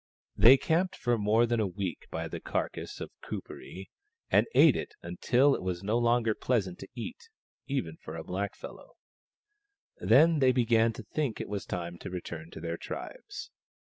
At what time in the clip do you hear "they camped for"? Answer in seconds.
0.35-1.15